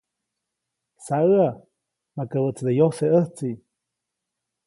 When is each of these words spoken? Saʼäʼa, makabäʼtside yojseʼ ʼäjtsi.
Saʼäʼa, 1.05 1.49
makabäʼtside 2.15 2.71
yojseʼ 2.79 3.09
ʼäjtsi. 3.13 3.49